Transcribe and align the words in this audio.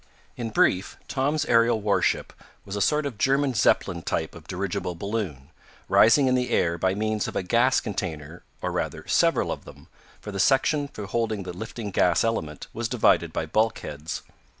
In 0.35 0.49
brief 0.49 0.97
Tom's 1.07 1.45
aerial 1.45 1.79
warship 1.79 2.33
was 2.65 2.75
a 2.75 2.81
sort 2.81 3.05
of 3.05 3.19
German 3.19 3.53
Zeppelin 3.53 4.01
type 4.01 4.33
of 4.33 4.47
dirigible 4.47 4.95
balloon, 4.95 5.49
rising 5.87 6.25
in 6.25 6.33
the 6.33 6.49
air 6.49 6.79
by 6.79 6.95
means 6.95 7.27
of 7.27 7.35
a 7.35 7.43
gas 7.43 7.79
container, 7.79 8.41
or, 8.63 8.71
rather, 8.71 9.07
several 9.07 9.51
of 9.51 9.63
them, 9.63 9.89
for 10.19 10.31
the 10.31 10.39
section 10.39 10.87
for 10.87 11.05
holding 11.05 11.43
the 11.43 11.53
lifting 11.53 11.91
gas 11.91 12.23
element 12.23 12.65
was 12.73 12.89
divided 12.89 13.31
by 13.31 13.45
bulkheads. 13.45 14.23